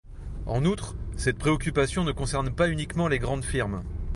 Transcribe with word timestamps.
En 0.47 0.65
outre, 0.65 0.95
cette 1.15 1.37
préoccupation 1.37 2.03
ne 2.03 2.11
concerne 2.11 2.49
pas 2.49 2.69
uniquement 2.71 3.07
les 3.07 3.19
grandes 3.19 3.45
firmes. 3.45 3.83